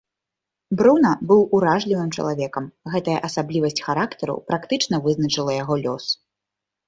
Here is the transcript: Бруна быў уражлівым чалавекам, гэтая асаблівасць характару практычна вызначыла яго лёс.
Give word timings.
Бруна 0.77 1.09
быў 1.31 1.41
уражлівым 1.57 2.07
чалавекам, 2.23 2.65
гэтая 2.95 3.19
асаблівасць 3.29 3.83
характару 3.89 4.35
практычна 4.49 4.95
вызначыла 5.09 5.51
яго 5.63 5.75
лёс. 5.85 6.05